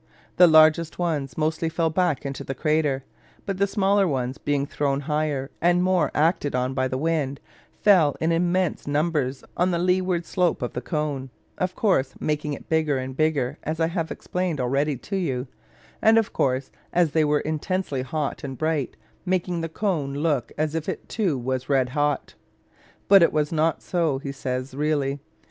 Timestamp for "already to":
14.59-15.17